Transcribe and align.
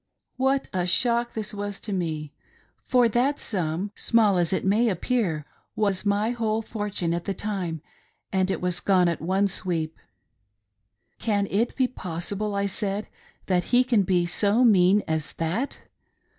What 0.37 0.67
a 0.73 0.87
shock 0.87 1.35
this 1.35 1.53
was 1.53 1.79
to 1.81 1.93
me; 1.93 2.33
for 2.85 3.07
that 3.09 3.37
sum, 3.37 3.91
small 3.93 4.37
as 4.39 4.51
it 4.51 4.65
may 4.65 4.89
appear, 4.89 5.45
was 5.75 6.07
my 6.07 6.31
whole 6.31 6.63
fortune 6.63 7.13
at 7.13 7.25
the 7.25 7.35
time, 7.35 7.83
and 8.33 8.49
it 8.49 8.61
was 8.61 8.79
gone 8.79 9.07
at 9.07 9.21
one 9.21 9.47
sweep!" 9.47 9.99
Can 11.19 11.45
it 11.51 11.75
be 11.75 11.87
possible," 11.87 12.55
I 12.55 12.65
said," 12.65 13.09
that 13.45 13.65
he 13.65 13.83
can 13.83 14.01
be 14.01 14.25
so 14.25 14.63
mean 14.63 15.03
as 15.07 15.33
that 15.33 15.77